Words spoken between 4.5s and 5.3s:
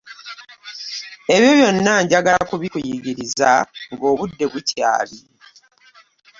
bukyali.